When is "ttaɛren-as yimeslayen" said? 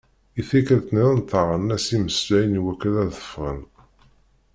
1.21-2.57